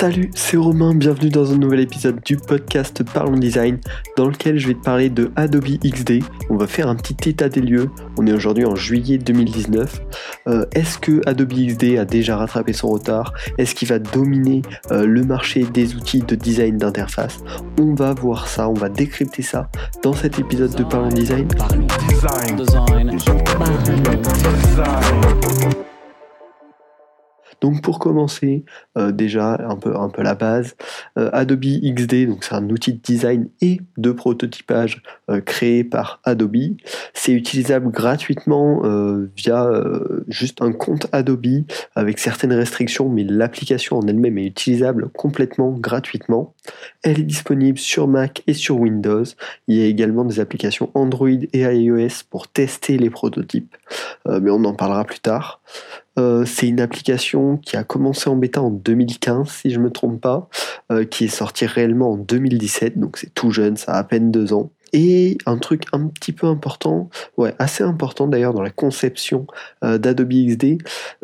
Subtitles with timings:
[0.00, 3.78] Salut, c'est Romain, bienvenue dans un nouvel épisode du podcast Parlons Design
[4.16, 6.20] dans lequel je vais te parler de Adobe XD.
[6.48, 10.00] On va faire un petit état des lieux, on est aujourd'hui en juillet 2019.
[10.48, 13.34] Euh, Est-ce que Adobe XD a déjà rattrapé son retard?
[13.58, 17.40] Est-ce qu'il va dominer euh, le marché des outils de design d'interface?
[17.78, 19.68] On va voir ça, on va décrypter ça
[20.02, 21.46] dans cet épisode de Parlons Design.
[21.48, 21.86] Parlons.
[22.08, 22.56] Design.
[22.56, 23.18] Design.
[24.64, 25.84] Design.
[27.60, 28.64] Donc pour commencer,
[28.96, 30.76] euh, déjà un peu, un la base,
[31.18, 36.76] euh, Adobe XD, c'est un outil de design et de prototypage euh, créé par Adobe.
[37.14, 38.82] C'est utilisable gratuitement
[39.36, 39.70] via
[40.28, 46.54] juste un compte Adobe avec certaines restrictions, mais l'application en elle-même est utilisable complètement gratuitement.
[47.02, 49.24] Elle est disponible sur Mac et sur Windows.
[49.68, 53.76] Il y a également des applications Android et iOS pour tester les prototypes,
[54.26, 55.60] mais on en parlera plus tard.
[56.18, 59.90] Euh, c'est une application qui a commencé en bêta en 2015, si je ne me
[59.90, 60.48] trompe pas,
[60.90, 64.30] euh, qui est sortie réellement en 2017, donc c'est tout jeune, ça a à peine
[64.30, 64.70] deux ans.
[64.92, 69.46] Et un truc un petit peu important, ouais, assez important d'ailleurs dans la conception
[69.84, 70.78] euh, d'Adobe XD,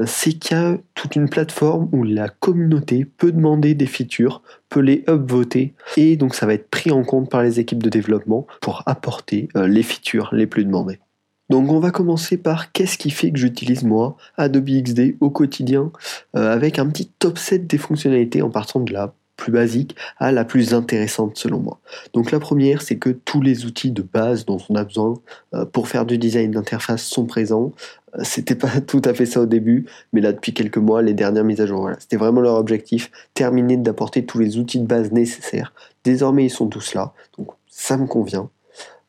[0.04, 4.80] c'est qu'il y a toute une plateforme où la communauté peut demander des features, peut
[4.80, 8.46] les upvoter, et donc ça va être pris en compte par les équipes de développement
[8.60, 11.00] pour apporter les features les plus demandées.
[11.48, 15.92] Donc on va commencer par qu'est-ce qui fait que j'utilise moi Adobe XD au quotidien
[16.36, 20.32] euh, avec un petit top set des fonctionnalités en partant de la plus basique à
[20.32, 21.78] la plus intéressante selon moi.
[22.14, 25.14] Donc la première c'est que tous les outils de base dont on a besoin
[25.54, 27.72] euh, pour faire du design d'interface sont présents.
[28.16, 31.14] Euh, C'était pas tout à fait ça au début, mais là depuis quelques mois, les
[31.14, 34.86] dernières mises à jour, voilà, c'était vraiment leur objectif, terminer d'apporter tous les outils de
[34.86, 35.72] base nécessaires.
[36.02, 38.50] Désormais ils sont tous là, donc ça me convient.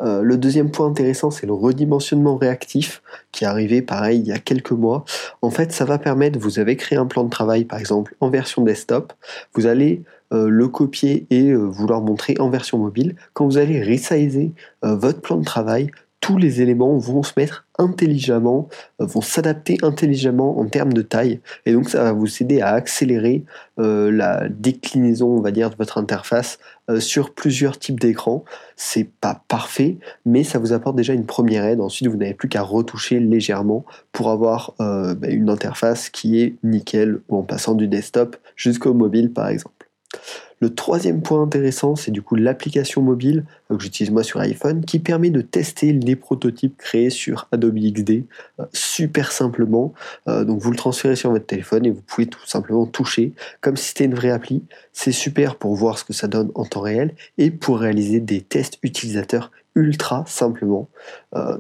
[0.02, 4.32] Euh, le deuxième point intéressant, c'est le redimensionnement réactif qui est arrivé pareil il y
[4.32, 5.06] a quelques mois.
[5.42, 8.30] En fait, ça va permettre, vous avez créé un plan de travail par exemple en
[8.30, 9.14] version desktop,
[9.56, 10.04] vous allez
[10.34, 13.16] euh, le copier et euh, vouloir montrer en version mobile.
[13.34, 14.52] Quand vous allez resizer
[14.84, 15.90] euh, votre plan de travail,
[16.20, 18.68] tous les éléments vont se mettre intelligemment,
[19.02, 21.40] euh, vont s'adapter intelligemment en termes de taille.
[21.66, 23.44] Et donc ça va vous aider à accélérer
[23.80, 28.44] euh, la déclinaison, on va dire, de votre interface euh, sur plusieurs types d'écrans.
[28.76, 31.82] C'est pas parfait, mais ça vous apporte déjà une première aide.
[31.82, 37.20] Ensuite, vous n'avez plus qu'à retoucher légèrement pour avoir bah, une interface qui est nickel
[37.30, 39.77] ou en passant du desktop jusqu'au mobile par exemple.
[40.60, 44.84] Le troisième point intéressant, c'est du coup l'application mobile euh, que j'utilise moi sur iPhone
[44.84, 48.24] qui permet de tester les prototypes créés sur Adobe XD
[48.60, 49.94] euh, super simplement.
[50.28, 53.78] Euh, donc vous le transférez sur votre téléphone et vous pouvez tout simplement toucher comme
[53.78, 54.64] si c'était une vraie appli.
[54.94, 58.42] C'est super pour voir ce que ça donne en temps réel et pour réaliser des
[58.42, 60.90] tests utilisateurs ultra simplement.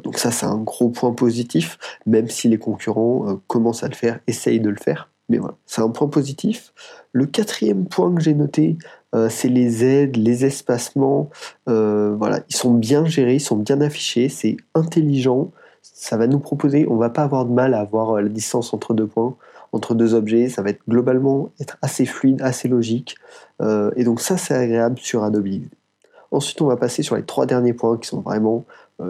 [0.03, 1.77] Donc ça c'est un gros point positif,
[2.07, 5.07] même si les concurrents commencent à le faire, essayent de le faire.
[5.29, 6.73] Mais voilà, c'est un point positif.
[7.11, 8.77] Le quatrième point que j'ai noté,
[9.15, 11.29] euh, c'est les aides, les espacements.
[11.67, 15.51] Euh, voilà, ils sont bien gérés, ils sont bien affichés, c'est intelligent.
[15.81, 18.73] Ça va nous proposer, on va pas avoir de mal à avoir euh, la distance
[18.73, 19.35] entre deux points,
[19.73, 20.49] entre deux objets.
[20.49, 23.15] Ça va être globalement être assez fluide, assez logique.
[23.95, 25.47] Et donc ça, c'est agréable sur Adobe.
[26.29, 28.65] Ensuite, on va passer sur les trois derniers points qui sont vraiment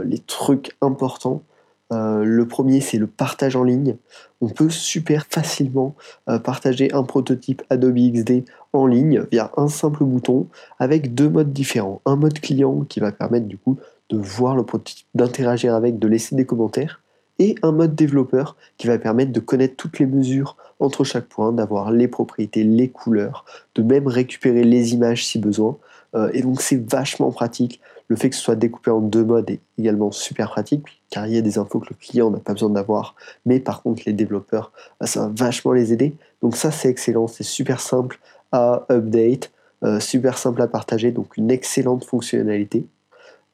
[0.06, 1.44] les trucs importants.
[1.94, 3.96] Euh, le premier, c'est le partage en ligne.
[4.42, 5.96] On peut super facilement
[6.30, 8.44] euh, partager un prototype Adobe XD
[8.74, 10.48] en ligne via un simple bouton
[10.80, 12.02] avec deux modes différents.
[12.06, 13.78] Un mode client qui va permettre du coup
[14.10, 17.02] de voir le prototype, d'interagir avec, de laisser des commentaires,
[17.40, 21.52] et un mode développeur qui va permettre de connaître toutes les mesures entre chaque point,
[21.52, 25.78] d'avoir les propriétés, les couleurs, de même récupérer les images si besoin.
[26.16, 27.80] Euh, et donc c'est vachement pratique.
[28.08, 31.34] Le fait que ce soit découpé en deux modes est également super pratique, car il
[31.34, 34.14] y a des infos que le client n'a pas besoin d'avoir, mais par contre les
[34.14, 36.16] développeurs, bah, ça va vachement les aider.
[36.42, 38.20] Donc ça c'est excellent, c'est super simple
[38.52, 39.52] à update,
[39.84, 42.86] euh, super simple à partager, donc une excellente fonctionnalité.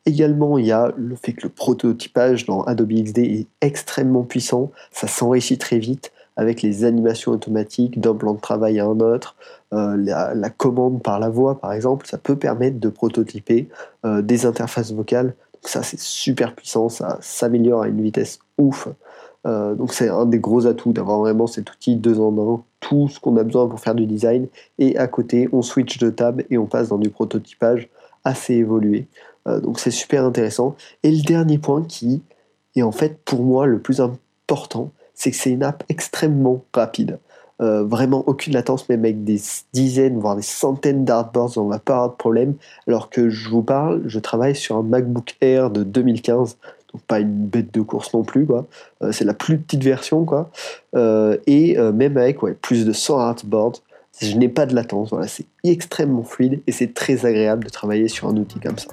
[0.06, 4.72] Également, il y a le fait que le prototypage dans Adobe XD est extrêmement puissant,
[4.92, 9.36] ça s'enrichit très vite avec les animations automatiques d'un plan de travail à un autre,
[9.74, 13.68] euh, la, commande par la voix par exemple, ça peut permettre de prototyper
[14.06, 15.36] euh, des interfaces vocales.
[15.54, 18.88] Donc ça c'est super puissant, ça s'améliore à une vitesse ouf.
[19.46, 23.10] Euh, donc c'est un des gros atouts d'avoir vraiment cet outil deux en un, tout
[23.10, 24.48] ce qu'on a besoin pour faire du design,
[24.80, 27.90] et à côté on switch de table et on passe dans du prototypage
[28.24, 29.08] assez évolué.
[29.46, 30.78] Donc c'est super intéressant.
[31.04, 32.22] Et le dernier point qui
[32.78, 34.92] est en fait pour moi le plus important,
[35.24, 37.18] c'est que c'est une app extrêmement rapide.
[37.62, 39.40] Euh, vraiment aucune latence, même avec des
[39.72, 42.56] dizaines, voire des centaines d'artboards, on va pas avoir de problème.
[42.90, 46.58] Alors que je vous parle, je travaille sur un MacBook Air de 2015,
[46.92, 48.66] donc pas une bête de course non plus, quoi.
[49.12, 50.50] c'est la plus petite version, quoi.
[50.94, 53.82] et même avec plus de 100 artboards,
[54.20, 55.12] je n'ai pas de latence.
[55.12, 58.90] Voilà, c'est extrêmement fluide et c'est très agréable de travailler sur un outil comme ça.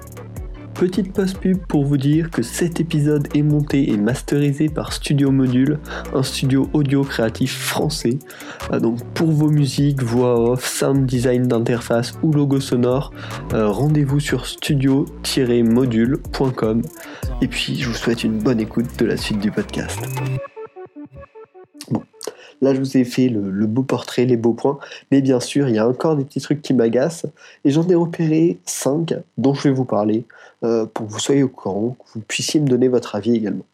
[0.81, 5.29] Petite pause pub pour vous dire que cet épisode est monté et masterisé par Studio
[5.29, 5.77] Module,
[6.11, 8.17] un studio audio créatif français.
[8.73, 13.13] Euh, donc pour vos musiques, voix off, sound design d'interface ou logo sonore,
[13.53, 16.81] euh, rendez-vous sur studio-module.com.
[17.43, 19.99] Et puis je vous souhaite une bonne écoute de la suite du podcast.
[22.61, 24.77] Là, je vous ai fait le, beau portrait, les beaux points,
[25.09, 27.25] mais bien sûr, il y a encore des petits trucs qui m'agacent,
[27.65, 30.25] et j'en ai repéré 5 dont je vais vous parler,
[30.63, 33.65] euh, pour que vous soyez au courant, que vous puissiez me donner votre avis également.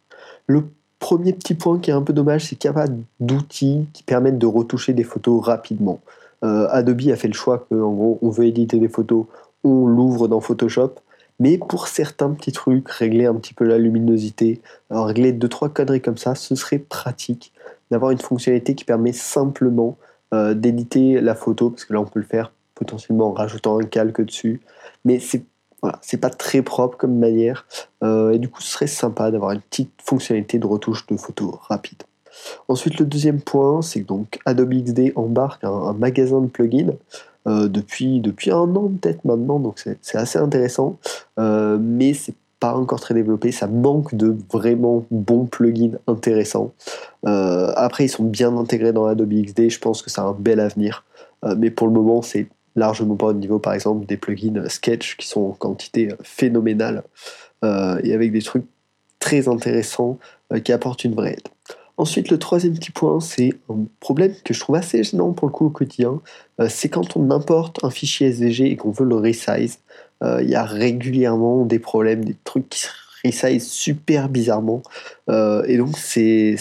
[0.47, 0.63] Le
[0.99, 4.03] premier petit point qui est un peu dommage, c'est qu'il n'y a pas d'outils qui
[4.03, 5.99] permettent de retoucher des photos rapidement.
[6.45, 9.25] Euh, Adobe a fait le choix que, en gros, on veut éditer des photos,
[9.65, 10.93] on l'ouvre dans Photoshop,
[11.39, 16.01] mais pour certains petits trucs, régler un petit peu la luminosité, régler deux trois conneries
[16.01, 17.51] comme ça, ce serait pratique
[17.91, 19.97] d'avoir une fonctionnalité qui permet simplement
[20.33, 23.83] euh, d'éditer la photo, parce que là on peut le faire potentiellement en rajoutant un
[23.83, 24.61] calque dessus,
[25.05, 25.43] mais c'est
[25.81, 27.65] voilà, pas très propre comme manière,
[28.03, 31.59] euh, et du coup ce serait sympa d'avoir une petite fonctionnalité de retouche de photo
[31.61, 32.03] rapide.
[32.67, 36.93] Ensuite, le deuxième point, c'est que donc Adobe XD embarque un, magasin de plugins
[37.47, 40.97] euh, depuis, depuis un an peut-être maintenant, donc c'est assez intéressant,
[41.37, 46.73] mais c'est pas encore très développé, ça manque de vraiment bons plugins intéressants.
[47.25, 50.33] Euh, après, ils sont bien intégrés dans Adobe XD, je pense que ça a un
[50.33, 51.05] bel avenir,
[51.45, 55.17] euh, mais pour le moment, c'est largement pas au niveau, par exemple, des plugins Sketch
[55.17, 57.03] qui sont en quantité phénoménale
[57.63, 58.65] euh, et avec des trucs
[59.19, 60.19] très intéressants
[60.63, 61.47] qui apportent une vraie aide.
[61.97, 65.51] Ensuite, le troisième petit point, c'est un problème que je trouve assez gênant pour le
[65.51, 66.21] coup au quotidien.
[66.69, 69.79] c'est quand on importe un fichier SVG et qu'on veut le resize.
[70.23, 72.89] Euh, il y a régulièrement des problèmes, des trucs qui se
[73.23, 74.81] resize super bizarrement.
[75.29, 76.55] Euh, et donc, c'est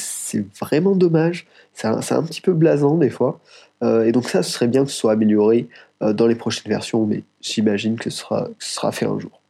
[0.60, 1.46] vraiment dommage.
[1.72, 3.40] C'est un, petit peu blasant des fois.
[3.82, 5.68] Euh, et donc, ça, ce serait bien que ce soit amélioré
[6.00, 9.40] dans les prochaines versions, mais j'imagine que sera, ce sera fait un jour.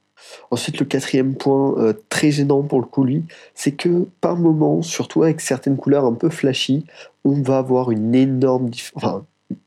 [0.51, 1.75] Ensuite, le quatrième point,
[2.09, 3.25] très gênant pour le coup, lui,
[3.55, 6.85] c'est que par moment, surtout avec certaines couleurs un peu flashy,
[7.25, 8.71] on va avoir une énorme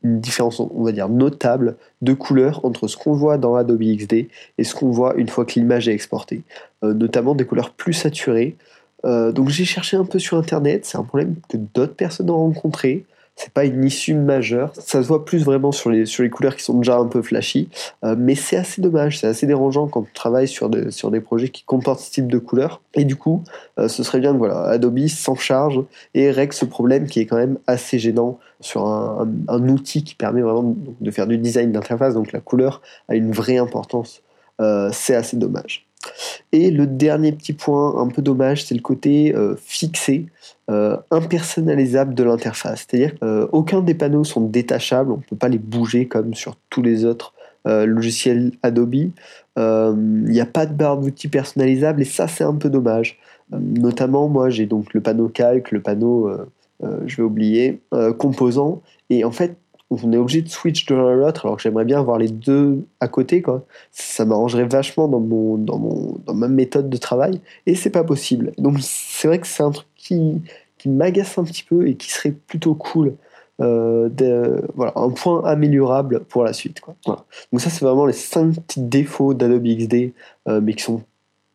[0.04, 4.28] différence, on va dire, notable de couleurs entre ce qu'on voit dans Adobe XD
[4.58, 6.42] et ce qu'on voit une fois que l'image est exportée,
[6.84, 8.56] euh, notamment des couleurs plus saturées.
[9.04, 12.38] Euh, donc j'ai cherché un peu sur internet, c'est un problème que d'autres personnes ont
[12.38, 13.04] rencontré
[13.40, 14.70] c'est pas une issue majeure.
[14.74, 17.22] Ça se voit plus vraiment sur les, sur les couleurs qui sont déjà un peu
[17.22, 17.70] flashy,
[18.04, 21.48] euh, mais c'est assez dommage, c'est assez dérangeant quand on travaille sur, sur des projets
[21.48, 22.82] qui comportent ce type de couleurs.
[22.94, 23.42] Et du coup,
[23.78, 25.80] euh, ce serait bien que voilà, Adobe s'en charge
[26.12, 30.42] et règle ce problème qui est quand même assez gênant sur un, outil qui permet
[30.42, 34.22] vraiment de faire du design d'interface, donc la couleur a une vraie importance.
[34.60, 35.86] Euh, c'est assez dommage.
[36.52, 40.26] Et le dernier petit point un peu dommage, c'est le côté euh, fixé,
[40.70, 42.86] euh, impersonnalisable de l'interface.
[42.88, 46.56] C'est-à-dire qu'aucun euh, des panneaux sont détachables, on ne peut pas les bouger comme sur
[46.70, 47.34] tous les autres
[47.66, 48.94] logiciels Adobe.
[48.94, 49.12] Il
[49.58, 53.18] n'y a pas de barre d'outils personnalisable et ça c'est un peu dommage.
[53.52, 56.30] notamment moi j'ai donc le panneau calque, le panneau,
[56.80, 57.82] je vais oublier,
[58.16, 58.80] composant,
[59.10, 59.58] et en fait
[59.90, 62.28] on est obligé de switch de l'un à l'autre alors que j'aimerais bien avoir les
[62.28, 63.64] deux à côté quoi.
[63.90, 68.04] Ça m'arrangerait vachement dans mon dans mon dans ma méthode de travail et c'est pas
[68.04, 68.52] possible.
[68.58, 70.42] Donc c'est vrai que c'est un truc qui
[70.78, 73.14] qui m'agace un petit peu et qui serait plutôt cool.
[73.60, 76.80] Euh, de, voilà, un point améliorable pour la suite.
[76.80, 76.96] Quoi.
[77.04, 80.14] Donc ça, c'est vraiment les cinq petits défauts d'Adobe XD,
[80.48, 81.02] euh, mais qui sont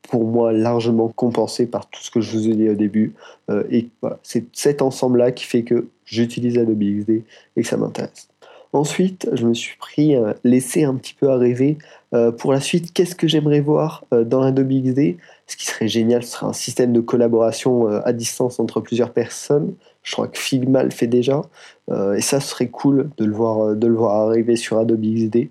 [0.07, 3.13] pour moi largement compensés par tout ce que je vous ai dit au début.
[3.49, 7.23] Euh, et voilà, c'est cet ensemble-là qui fait que j'utilise Adobe XD
[7.57, 8.29] et que ça m'intéresse.
[8.75, 11.77] Ensuite, je me suis pris, euh, laissé un petit peu à rêver.
[12.13, 15.15] Euh, pour la suite, qu'est-ce que j'aimerais voir euh, dans Adobe XD
[15.47, 19.75] Ce qui serait génial, ce serait un système de collaboration à distance entre plusieurs personnes.
[20.03, 21.41] Je crois que Figma le fait déjà.
[21.89, 25.49] et ça, ce serait cool de le voir, de le voir arriver sur Adobe XD.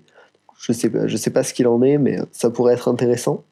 [0.59, 3.43] Je sais, je sais pas ce qu'il en est, mais ça pourrait être intéressant.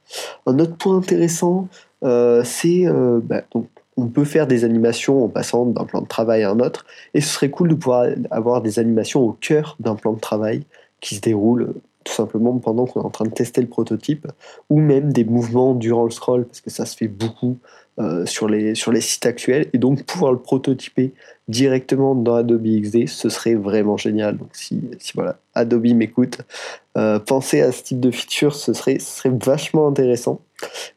[0.45, 1.67] Un autre point intéressant,
[2.01, 2.85] c'est
[3.23, 3.67] bah, donc
[3.97, 7.21] on peut faire des animations en passant d'un plan de travail à un autre, et
[7.21, 10.63] ce serait cool de pouvoir avoir des animations au cœur d'un plan de travail
[10.99, 14.27] qui se déroule tout simplement pendant qu'on est en train de tester le prototype,
[14.69, 17.57] ou même des mouvements durant le scroll, parce que ça se fait beaucoup
[17.99, 21.13] euh, sur, les, sur les sites actuels, et donc pouvoir le prototyper
[21.47, 24.37] directement dans Adobe XD, ce serait vraiment génial.
[24.37, 26.39] Donc si, si voilà, Adobe m'écoute,
[26.97, 30.41] euh, pensez à ce type de feature, ce serait, vachement intéressant.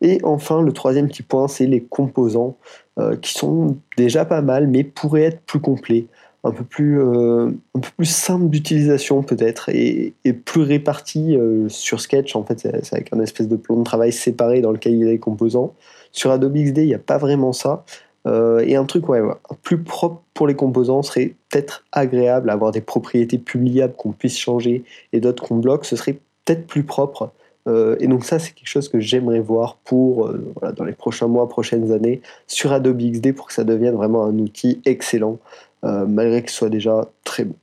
[0.00, 2.56] Et enfin, le troisième petit point, c'est les composants.
[2.98, 6.06] Euh, qui sont déjà pas mal, mais pourraient être plus complets.
[6.44, 10.14] un peu plus, un peu plus simple d'utilisation peut-être et,
[10.46, 11.36] plus réparti
[11.68, 12.36] sur Sketch.
[12.36, 15.18] En fait, c'est avec un espèce de plan de travail séparé dans le cahier des
[15.18, 15.74] composants.
[16.12, 17.84] Sur Adobe XD, il n'y a pas vraiment ça.
[18.26, 19.22] Et un truc ouais,
[19.62, 24.84] plus propre pour les composants serait peut-être agréable, avoir des propriétés publiables qu'on puisse changer
[25.12, 27.30] et d'autres qu'on bloque, ce serait peut-être plus propre.
[27.68, 31.26] Euh, et donc ça, c'est quelque chose que j'aimerais voir pour euh, dans les prochains
[31.26, 35.38] mois, prochaines années sur Adobe XD pour que ça devienne vraiment un outil excellent,
[35.84, 37.56] euh, malgré qu'il soit déjà très bon.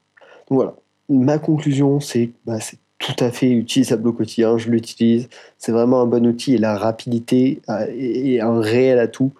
[0.49, 0.75] Donc voilà,
[1.09, 5.27] ma conclusion, c'est que bah, c'est tout à fait utilisable au quotidien, je l'utilise,
[5.57, 9.31] c'est vraiment un bon outil et la rapidité est un réel atout.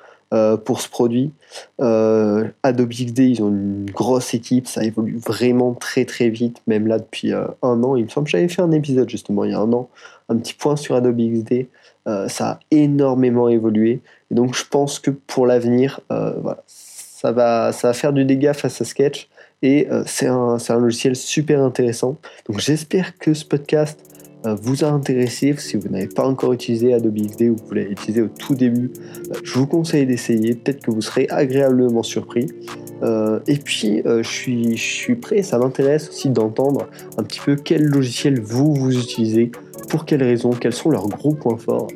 [0.66, 1.32] Pour ce produit.
[1.80, 7.00] Adobe XD, ils ont une grosse équipe, ça évolue vraiment très très vite, même là
[7.00, 7.96] depuis un an.
[7.96, 9.90] Il me semble que j'avais fait un épisode justement il y a un an
[10.30, 11.68] un petit point sur Adobe XD.
[12.08, 14.02] Euh, ça a énormément évolué.
[14.32, 16.34] Et donc, je pense que pour l'avenir, euh,
[16.68, 19.30] ça, va, ça va faire du dégât face à Sketch.
[19.62, 22.18] Et euh, c'est un, un, logiciel super intéressant.
[22.50, 24.00] Donc, j'espère que ce podcast
[24.62, 25.54] vous a intéressé.
[25.58, 28.92] Si vous n'avez pas encore utilisé Adobe XD ou vous l'avez utilisé au tout début,
[29.30, 30.56] bah, je vous conseille d'essayer.
[30.56, 32.48] Peut-être que vous serez agréablement surpris.
[33.48, 37.84] et puis, je, suis, je suis prêt, ça m'intéresse aussi d'entendre un petit peu quel
[37.84, 39.52] logiciel vous, vous utilisez
[39.90, 41.88] pour quelles raisons, quels sont leurs gros points forts,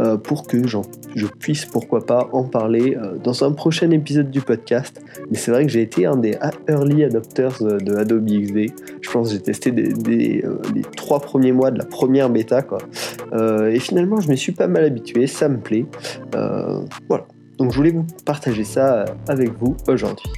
[0.00, 4.40] euh, pour que je puisse, pourquoi pas, en parler euh, dans un prochain épisode du
[4.40, 5.02] podcast.
[5.30, 6.38] Mais c'est vrai que j'ai été un des
[6.68, 8.72] early adopters de Adobe XD.
[9.02, 12.62] Je pense que j'ai testé des, euh, les trois premiers mois de la première bêta.
[12.62, 12.78] Quoi.
[13.68, 15.84] et finalement, je me suis pas mal habitué, ça me plaît.
[16.32, 17.26] voilà.
[17.58, 20.30] Donc je voulais vous partager ça avec vous aujourd'hui.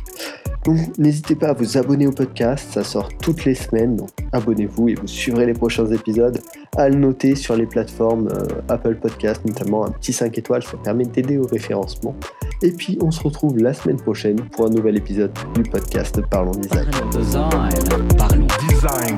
[0.64, 4.90] Donc n'hésitez pas à vous abonner au podcast, ça sort toutes les semaines, donc abonnez-vous
[4.90, 6.38] et vous suivrez les prochains épisodes.
[6.76, 10.76] À le noter sur les plateformes euh, Apple Podcast, notamment un petit 5 étoiles, ça
[10.82, 12.14] permet d'aider au référencement.
[12.62, 16.52] Et puis on se retrouve la semaine prochaine pour un nouvel épisode du podcast Parlons
[16.52, 16.90] Design.
[18.16, 19.16] Parlons design.